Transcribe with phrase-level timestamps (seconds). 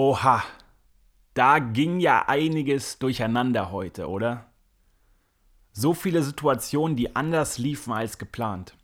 [0.00, 0.44] Oha,
[1.34, 4.46] da ging ja einiges durcheinander heute, oder?
[5.72, 8.76] So viele Situationen, die anders liefen als geplant.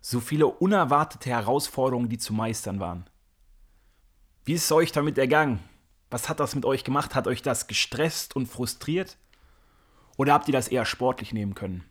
[0.00, 3.10] So viele unerwartete Herausforderungen, die zu meistern waren.
[4.46, 5.62] Wie ist es euch damit ergangen?
[6.08, 7.14] Was hat das mit euch gemacht?
[7.14, 9.18] Hat euch das gestresst und frustriert?
[10.16, 11.84] Oder habt ihr das eher sportlich nehmen können?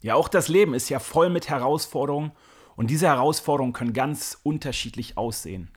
[0.00, 2.30] Ja, auch das Leben ist ja voll mit Herausforderungen
[2.76, 5.72] und diese Herausforderungen können ganz unterschiedlich aussehen.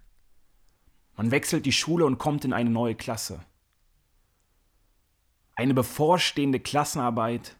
[1.17, 3.41] Man wechselt die Schule und kommt in eine neue Klasse.
[5.55, 7.57] Eine bevorstehende Klassenarbeit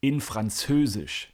[0.00, 1.32] in Französisch.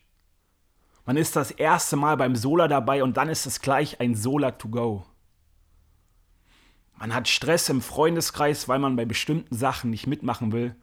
[1.04, 4.52] Man ist das erste Mal beim Sola dabei und dann ist es gleich ein Sola
[4.52, 5.04] to go.
[6.96, 10.74] Man hat Stress im Freundeskreis, weil man bei bestimmten Sachen nicht mitmachen will.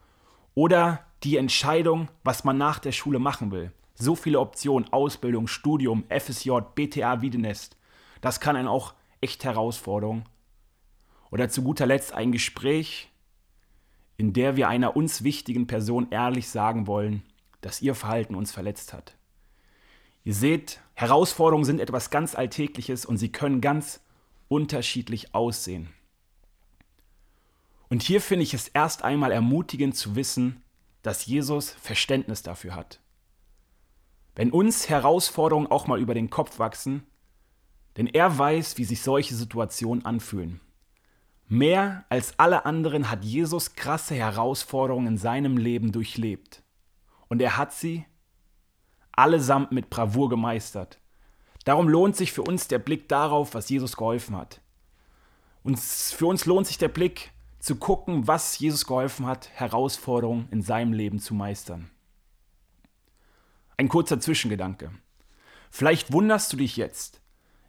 [0.54, 3.72] Oder die Entscheidung, was man nach der Schule machen will.
[3.96, 7.76] So viele Optionen, Ausbildung, Studium, FSJ, BTA, Wiedenest.
[8.22, 10.26] Das kann einen auch echt Herausforderung.
[11.32, 13.12] Oder zu guter Letzt ein Gespräch,
[14.18, 17.24] in der wir einer uns wichtigen Person ehrlich sagen wollen,
[17.62, 19.16] dass ihr Verhalten uns verletzt hat.
[20.24, 24.02] Ihr seht, Herausforderungen sind etwas ganz Alltägliches und sie können ganz
[24.48, 25.90] unterschiedlich aussehen.
[27.90, 30.64] Und hier finde ich es erst einmal ermutigend zu wissen,
[31.02, 33.00] dass Jesus Verständnis dafür hat.
[34.36, 37.04] Wenn uns Herausforderungen auch mal über den Kopf wachsen,
[37.98, 40.60] denn er weiß, wie sich solche Situationen anfühlen.
[41.48, 46.64] Mehr als alle anderen hat Jesus krasse Herausforderungen in seinem Leben durchlebt.
[47.28, 48.06] Und er hat sie
[49.12, 51.00] allesamt mit Bravour gemeistert.
[51.64, 54.62] Darum lohnt sich für uns der Blick darauf, was Jesus geholfen hat.
[55.64, 60.62] Und für uns lohnt sich der Blick zu gucken, was Jesus geholfen hat, Herausforderungen in
[60.62, 61.90] seinem Leben zu meistern.
[63.78, 64.92] Ein kurzer Zwischengedanke.
[65.72, 67.22] Vielleicht wunderst du dich jetzt.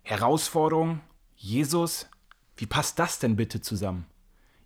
[0.02, 1.00] Herausforderung,
[1.34, 2.06] Jesus,
[2.56, 4.06] wie passt das denn bitte zusammen?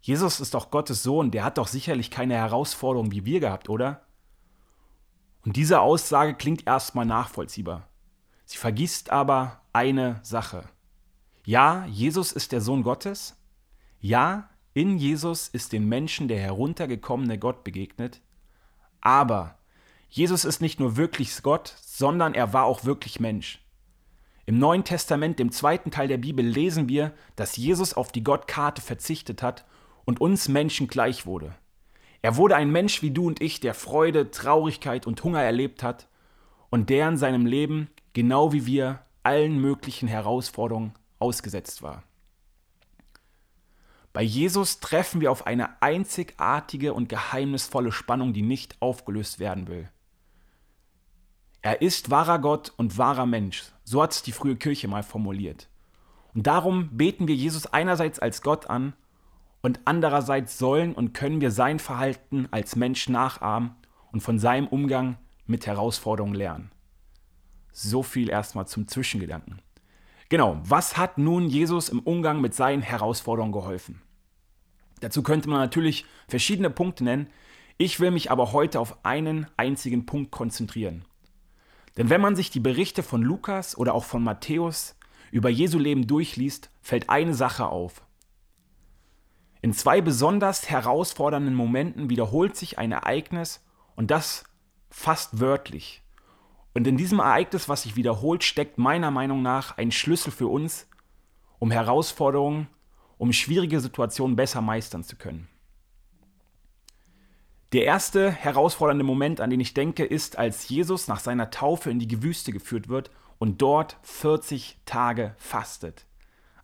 [0.00, 4.02] Jesus ist doch Gottes Sohn, der hat doch sicherlich keine Herausforderung wie wir gehabt, oder?
[5.44, 7.88] Und diese Aussage klingt erstmal nachvollziehbar.
[8.44, 10.69] Sie vergisst aber eine Sache.
[11.44, 13.37] Ja, Jesus ist der Sohn Gottes.
[14.00, 18.20] Ja, in Jesus ist den Menschen der heruntergekommene Gott begegnet.
[19.00, 19.59] Aber
[20.09, 23.64] Jesus ist nicht nur wirklich Gott, sondern er war auch wirklich Mensch.
[24.46, 28.82] Im Neuen Testament, dem zweiten Teil der Bibel, lesen wir, dass Jesus auf die Gottkarte
[28.82, 29.64] verzichtet hat
[30.04, 31.54] und uns Menschen gleich wurde.
[32.22, 36.08] Er wurde ein Mensch wie du und ich, der Freude, Traurigkeit und Hunger erlebt hat
[36.70, 42.02] und der in seinem Leben, genau wie wir, allen möglichen Herausforderungen ausgesetzt war.
[44.12, 49.88] Bei Jesus treffen wir auf eine einzigartige und geheimnisvolle Spannung, die nicht aufgelöst werden will.
[51.62, 53.65] Er ist wahrer Gott und wahrer Mensch.
[53.84, 55.69] So hat es die frühe Kirche mal formuliert.
[56.34, 58.94] Und darum beten wir Jesus einerseits als Gott an
[59.62, 63.75] und andererseits sollen und können wir sein Verhalten als Mensch nachahmen
[64.10, 66.70] und von seinem Umgang mit Herausforderungen lernen.
[67.72, 69.60] So viel erstmal zum Zwischengedanken.
[70.31, 74.00] Genau, was hat nun Jesus im Umgang mit seinen Herausforderungen geholfen?
[75.00, 77.28] Dazu könnte man natürlich verschiedene Punkte nennen.
[77.78, 81.04] Ich will mich aber heute auf einen einzigen Punkt konzentrieren.
[81.96, 84.96] Denn wenn man sich die Berichte von Lukas oder auch von Matthäus
[85.30, 88.02] über Jesu Leben durchliest, fällt eine Sache auf.
[89.62, 93.62] In zwei besonders herausfordernden Momenten wiederholt sich ein Ereignis
[93.94, 94.44] und das
[94.88, 96.02] fast wörtlich.
[96.72, 100.88] Und in diesem Ereignis, was sich wiederholt, steckt meiner Meinung nach ein Schlüssel für uns,
[101.58, 102.68] um Herausforderungen,
[103.18, 105.48] um schwierige Situationen besser meistern zu können.
[107.72, 112.00] Der erste herausfordernde Moment, an den ich denke, ist, als Jesus nach seiner Taufe in
[112.00, 116.04] die Wüste geführt wird und dort 40 Tage fastet.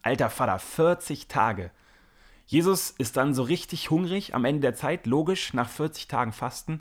[0.03, 1.71] Alter Vater, 40 Tage.
[2.47, 6.81] Jesus ist dann so richtig hungrig am Ende der Zeit, logisch, nach 40 Tagen Fasten.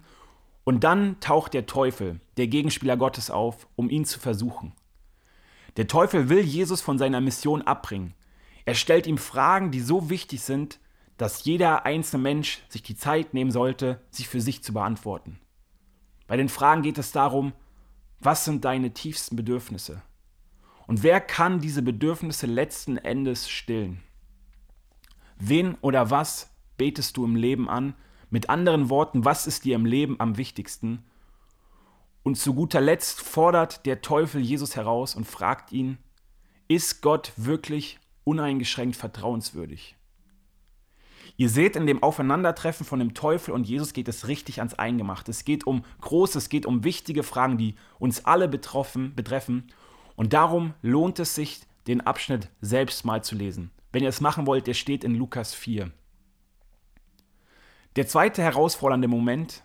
[0.63, 4.73] Und dann taucht der Teufel, der Gegenspieler Gottes, auf, um ihn zu versuchen.
[5.77, 8.15] Der Teufel will Jesus von seiner Mission abbringen.
[8.65, 10.79] Er stellt ihm Fragen, die so wichtig sind,
[11.17, 15.39] dass jeder einzelne Mensch sich die Zeit nehmen sollte, sie für sich zu beantworten.
[16.27, 17.53] Bei den Fragen geht es darum,
[18.19, 20.01] was sind deine tiefsten Bedürfnisse?
[20.87, 24.01] Und wer kann diese Bedürfnisse letzten Endes stillen?
[25.37, 27.95] Wen oder was betest du im Leben an?
[28.29, 31.03] Mit anderen Worten, was ist dir im Leben am wichtigsten?
[32.23, 35.97] Und zu guter Letzt fordert der Teufel Jesus heraus und fragt ihn,
[36.67, 39.95] ist Gott wirklich uneingeschränkt vertrauenswürdig?
[41.37, 45.31] Ihr seht, in dem Aufeinandertreffen von dem Teufel und Jesus geht es richtig ans Eingemachte.
[45.31, 49.67] Es geht um große, es geht um wichtige Fragen, die uns alle betroffen, betreffen.
[50.15, 53.71] Und darum lohnt es sich, den Abschnitt selbst mal zu lesen.
[53.91, 55.91] Wenn ihr es machen wollt, der steht in Lukas 4.
[57.95, 59.63] Der zweite herausfordernde Moment,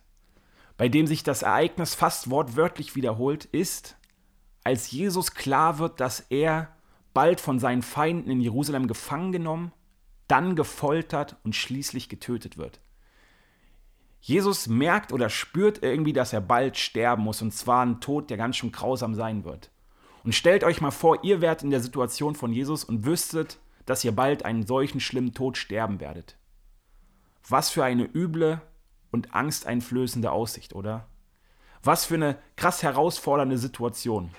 [0.77, 3.97] bei dem sich das Ereignis fast wortwörtlich wiederholt, ist,
[4.65, 6.69] als Jesus klar wird, dass er
[7.15, 9.73] bald von seinen Feinden in Jerusalem gefangen genommen,
[10.31, 12.81] dann gefoltert und schließlich getötet wird.
[14.21, 18.37] Jesus merkt oder spürt irgendwie, dass er bald sterben muss, und zwar ein Tod, der
[18.37, 19.71] ganz schön grausam sein wird.
[20.25, 24.05] Und stellt euch mal vor, ihr wärt in der Situation von Jesus und wüsstet, dass
[24.05, 26.37] ihr bald einen solchen schlimmen Tod sterben werdet.
[27.49, 28.61] Was für eine üble
[29.11, 31.09] und angsteinflößende Aussicht, oder?
[31.83, 34.31] Was für eine krass herausfordernde Situation.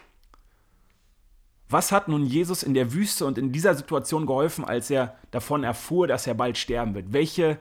[1.71, 5.63] Was hat nun Jesus in der Wüste und in dieser Situation geholfen, als er davon
[5.63, 7.13] erfuhr, dass er bald sterben wird?
[7.13, 7.59] Welche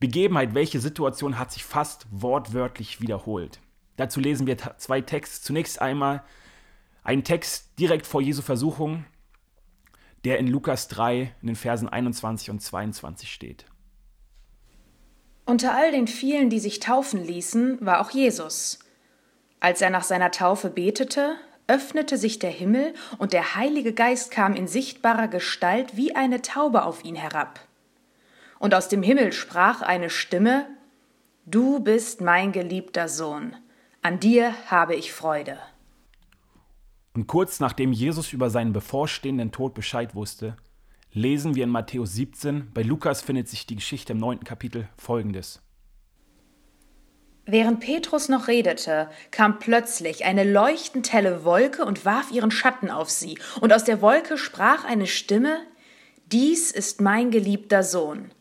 [0.00, 3.58] Begebenheit, welche Situation hat sich fast wortwörtlich wiederholt?
[3.96, 5.46] Dazu lesen wir zwei Texte.
[5.46, 6.22] Zunächst einmal
[7.02, 9.06] einen Text direkt vor Jesu Versuchung,
[10.24, 13.64] der in Lukas 3 in den Versen 21 und 22 steht.
[15.46, 18.80] Unter all den vielen, die sich taufen ließen, war auch Jesus.
[19.58, 21.36] Als er nach seiner Taufe betete,
[21.68, 26.84] öffnete sich der Himmel und der Heilige Geist kam in sichtbarer Gestalt wie eine Taube
[26.84, 27.60] auf ihn herab.
[28.58, 30.66] Und aus dem Himmel sprach eine Stimme,
[31.46, 33.56] Du bist mein geliebter Sohn,
[34.02, 35.58] an dir habe ich Freude.
[37.14, 40.56] Und kurz nachdem Jesus über seinen bevorstehenden Tod Bescheid wusste,
[41.12, 45.62] lesen wir in Matthäus 17, bei Lukas findet sich die Geschichte im neunten Kapitel folgendes.
[47.50, 53.08] Während Petrus noch redete, kam plötzlich eine leuchtend helle Wolke und warf ihren Schatten auf
[53.08, 55.58] sie, und aus der Wolke sprach eine Stimme
[56.26, 58.32] Dies ist mein geliebter Sohn,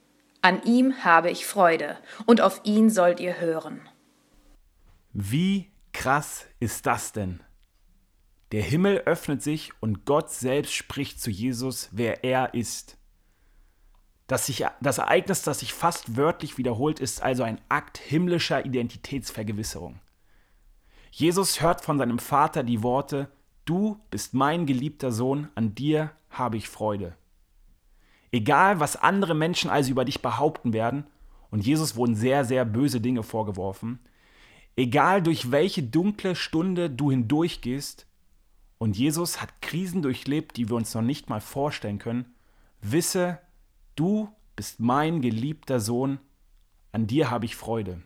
[0.41, 1.95] an ihm habe ich Freude,
[2.25, 3.79] und auf ihn sollt ihr hören.
[5.13, 7.39] Wie krass ist das denn?
[8.51, 12.96] Der Himmel öffnet sich und Gott selbst spricht zu Jesus, wer er ist.
[14.27, 19.99] Das, sich, das Ereignis, das sich fast wörtlich wiederholt, ist also ein Akt himmlischer Identitätsvergewisserung.
[21.11, 23.29] Jesus hört von seinem Vater die Worte,
[23.67, 27.17] Du bist mein geliebter Sohn, an dir habe ich Freude.
[28.31, 31.05] Egal, was andere Menschen also über dich behaupten werden,
[31.51, 33.99] und Jesus wurden sehr, sehr böse Dinge vorgeworfen,
[34.77, 38.07] egal durch welche dunkle Stunde du hindurchgehst,
[38.77, 42.33] und Jesus hat Krisen durchlebt, die wir uns noch nicht mal vorstellen können,
[42.81, 43.39] wisse,
[43.97, 46.19] Du bist mein geliebter Sohn,
[46.91, 47.99] an dir habe ich Freude.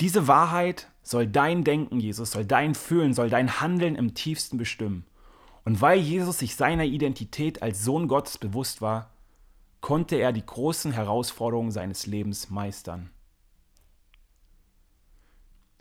[0.00, 5.06] Diese Wahrheit soll dein Denken, Jesus, soll dein Fühlen, soll dein Handeln im tiefsten bestimmen.
[5.64, 9.10] Und weil Jesus sich seiner Identität als Sohn Gottes bewusst war,
[9.80, 13.08] konnte er die großen Herausforderungen seines Lebens meistern.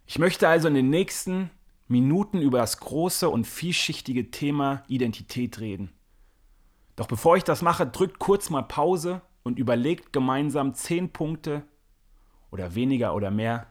[0.05, 1.49] Ich möchte also in den nächsten
[1.89, 5.91] Minuten über das große und vielschichtige Thema Identität reden.
[6.99, 11.63] Doch bevor ich das mache, drückt kurz mal Pause und überlegt gemeinsam zehn Punkte
[12.51, 13.67] oder weniger oder mehr,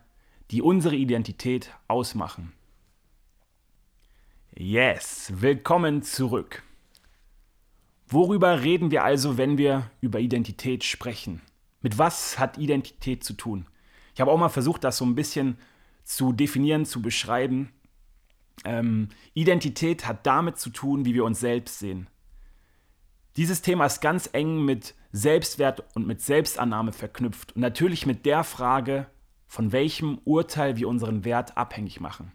[0.50, 2.54] die unsere Identität ausmachen.
[4.56, 6.62] Yes, willkommen zurück.
[8.06, 11.42] Worüber reden wir also, wenn wir über Identität sprechen?
[11.82, 13.66] Mit was hat Identität zu tun?
[14.14, 15.58] Ich habe auch mal versucht, das so ein bisschen
[16.02, 17.75] zu definieren, zu beschreiben.
[18.64, 22.08] Ähm, Identität hat damit zu tun, wie wir uns selbst sehen.
[23.38, 28.42] Dieses Thema ist ganz eng mit Selbstwert und mit Selbstannahme verknüpft und natürlich mit der
[28.42, 29.07] Frage,
[29.47, 32.33] von welchem Urteil wir unseren Wert abhängig machen.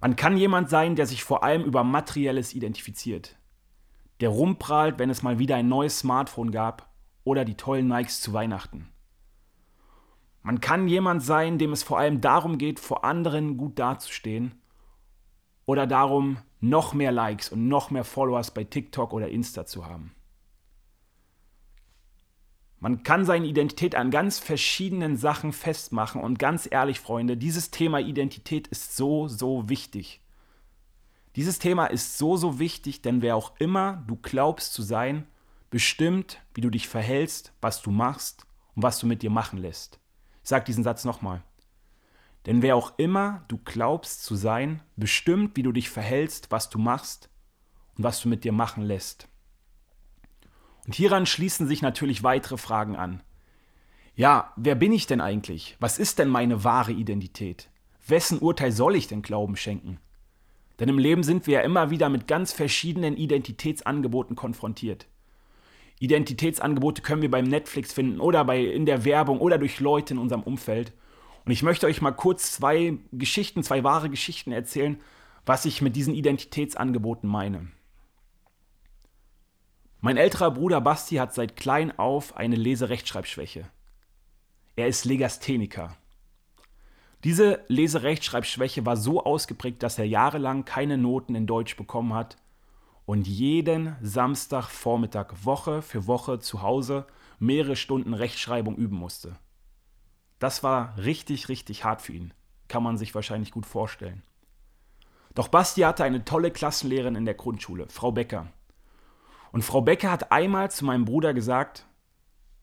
[0.00, 3.36] Man kann jemand sein, der sich vor allem über Materielles identifiziert,
[4.20, 6.88] der rumprahlt, wenn es mal wieder ein neues Smartphone gab
[7.22, 8.88] oder die tollen Nikes zu Weihnachten.
[10.40, 14.54] Man kann jemand sein, dem es vor allem darum geht, vor anderen gut dazustehen
[15.66, 20.14] oder darum, noch mehr Likes und noch mehr Followers bei TikTok oder Insta zu haben.
[22.78, 28.00] Man kann seine Identität an ganz verschiedenen Sachen festmachen und ganz ehrlich, Freunde, dieses Thema
[28.00, 30.22] Identität ist so, so wichtig.
[31.36, 35.26] Dieses Thema ist so, so wichtig, denn wer auch immer du glaubst zu sein,
[35.68, 40.00] bestimmt, wie du dich verhältst, was du machst und was du mit dir machen lässt.
[40.42, 41.42] Ich sage diesen Satz nochmal.
[42.46, 46.78] Denn wer auch immer du glaubst zu sein, bestimmt, wie du dich verhältst, was du
[46.78, 47.28] machst
[47.96, 49.28] und was du mit dir machen lässt.
[50.86, 53.22] Und hieran schließen sich natürlich weitere Fragen an.
[54.14, 55.76] Ja, wer bin ich denn eigentlich?
[55.80, 57.68] Was ist denn meine wahre Identität?
[58.06, 59.98] Wessen Urteil soll ich denn Glauben schenken?
[60.78, 65.06] Denn im Leben sind wir ja immer wieder mit ganz verschiedenen Identitätsangeboten konfrontiert.
[66.00, 70.18] Identitätsangebote können wir beim Netflix finden oder bei, in der Werbung oder durch Leute in
[70.18, 70.94] unserem Umfeld.
[71.50, 75.00] Und ich möchte euch mal kurz zwei Geschichten, zwei wahre Geschichten erzählen,
[75.44, 77.66] was ich mit diesen Identitätsangeboten meine.
[80.00, 83.68] Mein älterer Bruder Basti hat seit klein auf eine Leserechtschreibschwäche.
[84.76, 85.96] Er ist Legastheniker.
[87.24, 92.36] Diese Leserechtschreibschwäche war so ausgeprägt, dass er jahrelang keine Noten in Deutsch bekommen hat
[93.06, 97.08] und jeden Samstagvormittag Woche für Woche zu Hause
[97.40, 99.36] mehrere Stunden Rechtschreibung üben musste.
[100.40, 102.34] Das war richtig, richtig hart für ihn.
[102.66, 104.22] Kann man sich wahrscheinlich gut vorstellen.
[105.34, 108.48] Doch Basti hatte eine tolle Klassenlehrerin in der Grundschule, Frau Becker.
[109.52, 111.86] Und Frau Becker hat einmal zu meinem Bruder gesagt,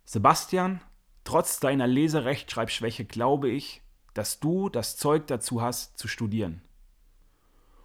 [0.06, 0.82] Sebastian,
[1.24, 3.82] trotz deiner Leserechtschreibschwäche glaube ich,
[4.14, 6.62] dass du das Zeug dazu hast, zu studieren.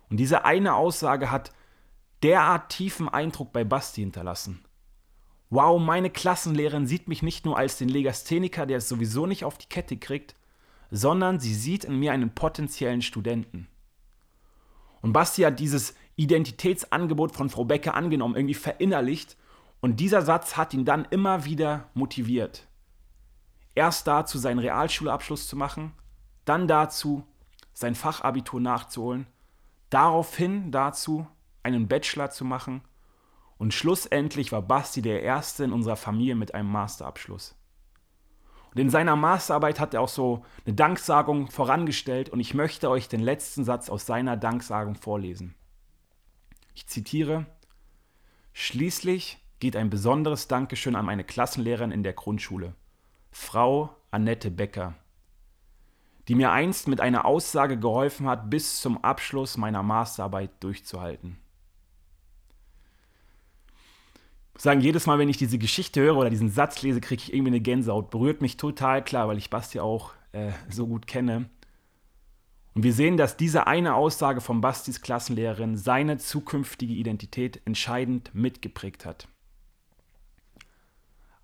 [0.09, 1.53] Und diese eine Aussage hat
[2.23, 4.65] derart tiefen Eindruck bei Basti hinterlassen.
[5.53, 9.59] Wow, meine Klassenlehrerin sieht mich nicht nur als den Legastheniker, der es sowieso nicht auf
[9.59, 10.35] die Kette kriegt,
[10.91, 13.69] sondern sie sieht in mir einen potenziellen Studenten.
[15.03, 19.37] Und Basti hat dieses Identitätsangebot von Frau Becker angenommen, irgendwie verinnerlicht.
[19.83, 22.67] Und dieser Satz hat ihn dann immer wieder motiviert.
[23.75, 25.93] Erst dazu, seinen Realschulabschluss zu machen,
[26.47, 27.27] dann dazu,
[27.75, 29.27] sein Fachabitur nachzuholen,
[29.91, 31.27] daraufhin dazu,
[31.63, 32.81] einen Bachelor zu machen
[33.63, 37.55] und schlussendlich war Basti der Erste in unserer Familie mit einem Masterabschluss.
[38.73, 43.07] Und in seiner Masterarbeit hat er auch so eine Danksagung vorangestellt und ich möchte euch
[43.07, 45.55] den letzten Satz aus seiner Danksagung vorlesen.
[46.75, 47.47] Ich zitiere,
[48.53, 52.75] Schließlich geht ein besonderes Dankeschön an meine Klassenlehrerin in der Grundschule,
[53.31, 54.95] Frau Annette Becker,
[56.27, 61.39] die mir einst mit einer Aussage geholfen hat, bis zum Abschluss meiner Masterarbeit durchzuhalten.
[64.52, 67.21] Ich muss sagen, jedes Mal, wenn ich diese Geschichte höre oder diesen Satz lese, kriege
[67.21, 68.11] ich irgendwie eine Gänsehaut.
[68.11, 71.51] Berührt mich total klar, weil ich Basti auch äh, so gut kenne.
[72.75, 79.05] Und wir sehen, dass diese eine Aussage von Bastis Klassenlehrerin seine zukünftige Identität entscheidend mitgeprägt
[79.05, 79.27] hat.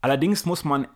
[0.01, 0.87] Allerdings muss man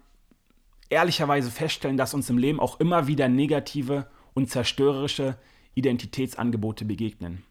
[0.90, 5.36] ehrlicherweise feststellen, dass uns im Leben auch immer wieder negative und zerstörerische
[5.74, 7.42] Identitätsangebote begegnen.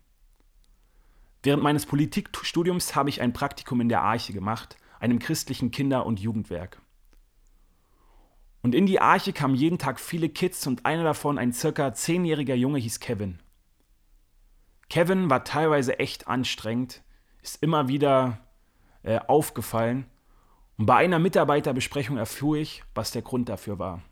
[1.44, 6.20] Während meines Politikstudiums habe ich ein Praktikum in der Arche gemacht, einem christlichen Kinder- und
[6.20, 6.82] Jugendwerk.
[8.62, 12.54] Und in die Arche kamen jeden Tag viele Kids und einer davon, ein circa zehnjähriger
[12.54, 13.40] Junge, hieß Kevin.
[14.90, 17.02] Kevin war teilweise echt anstrengend,
[17.42, 18.40] ist immer wieder
[19.02, 20.06] äh, aufgefallen
[20.78, 24.04] und bei einer Mitarbeiterbesprechung erfuhr ich, was der Grund dafür war.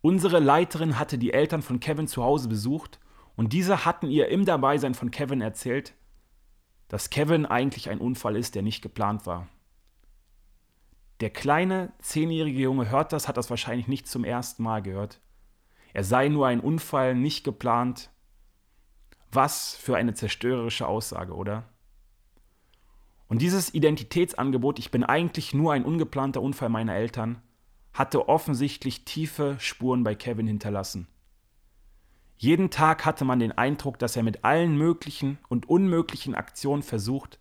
[0.00, 3.00] Unsere Leiterin hatte die Eltern von Kevin zu Hause besucht
[3.38, 5.94] und diese hatten ihr im Dabeisein von Kevin erzählt,
[6.88, 9.46] dass Kevin eigentlich ein Unfall ist, der nicht geplant war.
[11.20, 15.20] Der kleine zehnjährige Junge hört das, hat das wahrscheinlich nicht zum ersten Mal gehört.
[15.92, 18.10] Er sei nur ein Unfall, nicht geplant.
[19.30, 21.62] Was für eine zerstörerische Aussage, oder?
[23.28, 27.40] Und dieses Identitätsangebot, ich bin eigentlich nur ein ungeplanter Unfall meiner Eltern,
[27.92, 31.06] hatte offensichtlich tiefe Spuren bei Kevin hinterlassen.
[32.38, 37.40] Jeden Tag hatte man den Eindruck, dass er mit allen möglichen und unmöglichen Aktionen versucht,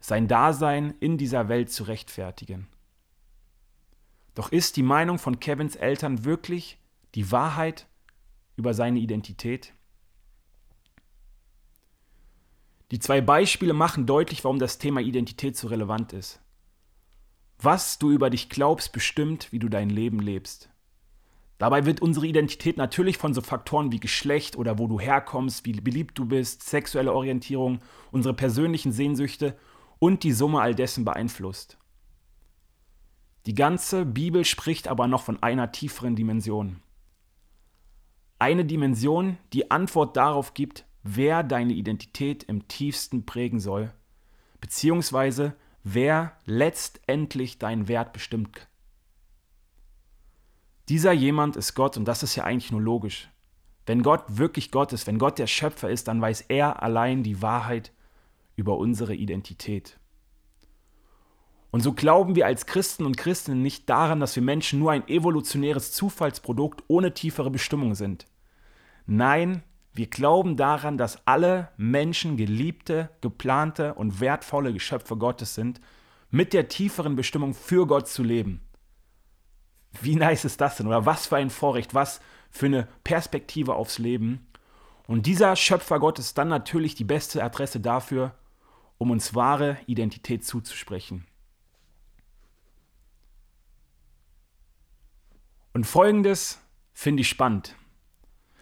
[0.00, 2.68] sein Dasein in dieser Welt zu rechtfertigen.
[4.34, 6.78] Doch ist die Meinung von Kevins Eltern wirklich
[7.14, 7.88] die Wahrheit
[8.56, 9.72] über seine Identität?
[12.90, 16.42] Die zwei Beispiele machen deutlich, warum das Thema Identität so relevant ist.
[17.58, 20.68] Was du über dich glaubst, bestimmt, wie du dein Leben lebst.
[21.58, 25.72] Dabei wird unsere Identität natürlich von so Faktoren wie Geschlecht oder wo du herkommst, wie
[25.72, 29.56] beliebt du bist, sexuelle Orientierung, unsere persönlichen Sehnsüchte
[29.98, 31.78] und die Summe all dessen beeinflusst.
[33.46, 36.82] Die ganze Bibel spricht aber noch von einer tieferen Dimension.
[38.38, 43.94] Eine Dimension, die Antwort darauf gibt, wer deine Identität im tiefsten prägen soll,
[44.60, 48.68] beziehungsweise wer letztendlich deinen Wert bestimmt
[50.88, 53.28] dieser jemand ist Gott und das ist ja eigentlich nur logisch.
[53.86, 57.42] Wenn Gott wirklich Gott ist, wenn Gott der Schöpfer ist, dann weiß er allein die
[57.42, 57.92] Wahrheit
[58.56, 59.98] über unsere Identität.
[61.70, 65.06] Und so glauben wir als Christen und Christinnen nicht daran, dass wir Menschen nur ein
[65.08, 68.26] evolutionäres Zufallsprodukt ohne tiefere Bestimmung sind.
[69.06, 69.62] Nein,
[69.92, 75.80] wir glauben daran, dass alle Menschen geliebte, geplante und wertvolle Geschöpfe Gottes sind,
[76.30, 78.60] mit der tieferen Bestimmung für Gott zu leben.
[80.02, 80.86] Wie nice ist das denn?
[80.86, 84.46] Oder was für ein Vorrecht, was für eine Perspektive aufs Leben.
[85.06, 88.34] Und dieser Schöpfer Gott ist dann natürlich die beste Adresse dafür,
[88.98, 91.26] um uns wahre Identität zuzusprechen.
[95.72, 96.58] Und folgendes
[96.92, 97.76] finde ich spannend.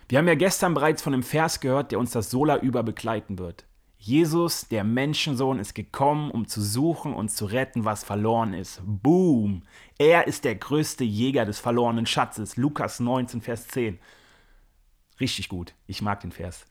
[0.09, 3.39] Wir haben ja gestern bereits von einem Vers gehört, der uns das Sola über begleiten
[3.39, 3.65] wird.
[4.07, 8.83] Jesus, der Menschensohn, ist gekommen, um zu suchen und zu retten, was verloren ist.
[8.85, 9.63] Boom!
[9.97, 12.59] Er ist der größte Jäger des verlorenen Schatzes.
[12.59, 13.99] Lukas 19, Vers 10.
[15.21, 15.75] Richtig gut.
[15.87, 16.67] Ich mag den Vers.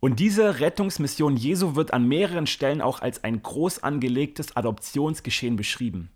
[0.00, 6.10] Und diese Rettungsmission Jesu wird an mehreren Stellen auch als ein groß angelegtes Adoptionsgeschehen beschrieben.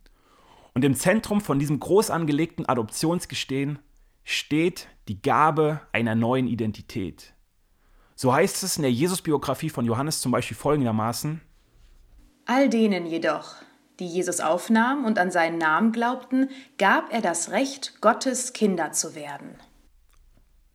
[0.72, 3.80] Und im Zentrum von diesem groß angelegten Adoptionsgestehen
[4.24, 7.33] steht die Gabe einer neuen Identität.
[8.16, 11.40] So heißt es in der Jesusbiografie von Johannes zum Beispiel folgendermaßen:
[12.46, 13.56] All denen jedoch,
[13.98, 19.14] die Jesus aufnahm und an seinen Namen glaubten, gab er das Recht, Gottes Kinder zu
[19.14, 19.56] werden.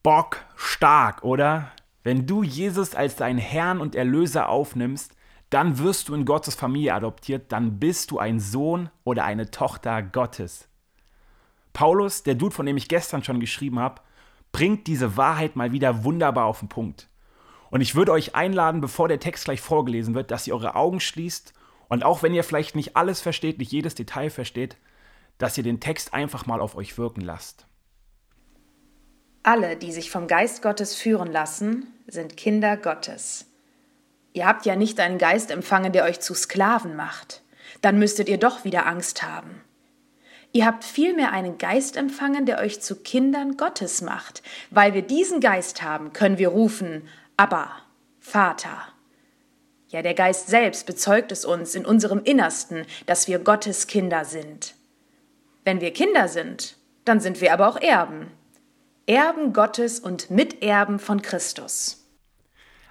[0.03, 1.71] Bock stark, oder?
[2.03, 5.11] Wenn du Jesus als deinen Herrn und Erlöser aufnimmst,
[5.49, 10.01] dann wirst du in Gottes Familie adoptiert, dann bist du ein Sohn oder eine Tochter
[10.01, 10.67] Gottes.
[11.73, 14.01] Paulus, der Dude, von dem ich gestern schon geschrieben habe,
[14.51, 17.09] bringt diese Wahrheit mal wieder wunderbar auf den Punkt.
[17.71, 20.99] Und ich würde euch einladen, bevor der Text gleich vorgelesen wird, dass ihr eure Augen
[20.99, 21.53] schließt
[21.87, 24.77] und auch wenn ihr vielleicht nicht alles versteht, nicht jedes Detail versteht,
[25.37, 27.65] dass ihr den Text einfach mal auf euch wirken lasst.
[29.43, 33.45] Alle, die sich vom Geist Gottes führen lassen, sind Kinder Gottes.
[34.33, 37.41] Ihr habt ja nicht einen Geist empfangen, der euch zu Sklaven macht.
[37.81, 39.61] Dann müsstet ihr doch wieder Angst haben.
[40.51, 44.43] Ihr habt vielmehr einen Geist empfangen, der euch zu Kindern Gottes macht.
[44.71, 47.07] Weil wir diesen Geist haben, können wir rufen,
[47.39, 47.69] Abba,
[48.19, 48.79] Vater.
[49.87, 54.75] Ja, der Geist selbst bezeugt es uns in unserem Innersten, dass wir Gottes Kinder sind.
[55.63, 58.29] Wenn wir Kinder sind, dann sind wir aber auch Erben.
[59.05, 62.05] Erben Gottes und Miterben von Christus.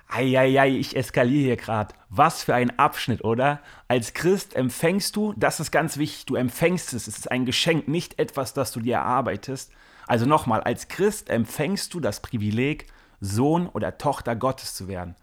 [0.08, 1.94] Eieiei, ich eskaliere hier gerade.
[2.08, 3.60] Was für ein Abschnitt, oder?
[3.86, 7.06] Als Christ empfängst du, das ist ganz wichtig, du empfängst es.
[7.06, 9.70] Es ist ein Geschenk, nicht etwas, das du dir erarbeitest.
[10.06, 12.86] Also nochmal, als Christ empfängst du das Privileg,
[13.20, 15.16] Sohn oder Tochter Gottes zu werden.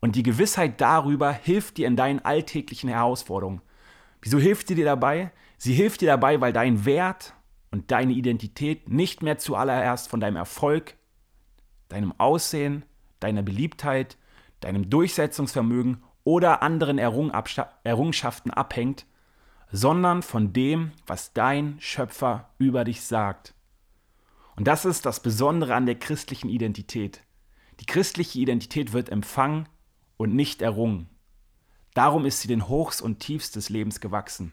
[0.00, 3.62] Und die Gewissheit darüber hilft dir in deinen alltäglichen Herausforderungen.
[4.20, 5.32] Wieso hilft sie dir dabei?
[5.56, 7.34] Sie hilft dir dabei, weil dein Wert
[7.70, 10.96] und deine Identität nicht mehr zuallererst von deinem Erfolg,
[11.88, 12.84] deinem Aussehen,
[13.20, 14.16] deiner Beliebtheit,
[14.60, 19.06] deinem Durchsetzungsvermögen oder anderen Errungenschaften abhängt,
[19.72, 23.54] sondern von dem, was dein Schöpfer über dich sagt.
[24.56, 27.23] Und das ist das Besondere an der christlichen Identität.
[27.80, 29.68] Die christliche Identität wird empfangen
[30.16, 31.08] und nicht errungen.
[31.94, 34.52] Darum ist sie den Hochs und Tiefs des Lebens gewachsen.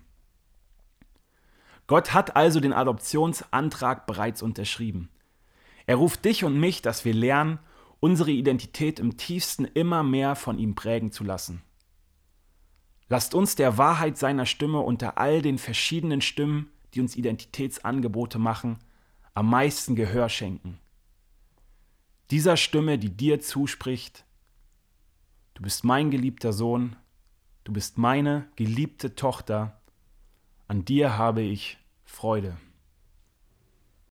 [1.88, 5.10] Gott hat also den Adoptionsantrag bereits unterschrieben.
[5.86, 7.60] Er ruft dich und mich, dass wir lernen,
[8.00, 11.62] unsere Identität im tiefsten immer mehr von ihm prägen zu lassen.
[13.10, 18.80] Lasst uns der Wahrheit seiner Stimme unter all den verschiedenen Stimmen, die uns Identitätsangebote machen,
[19.34, 20.80] am meisten Gehör schenken.
[22.32, 24.24] Dieser Stimme, die dir zuspricht,
[25.54, 26.96] du bist mein geliebter Sohn,
[27.66, 29.82] du bist meine geliebte Tochter,
[30.70, 32.56] an dir habe ich Freude.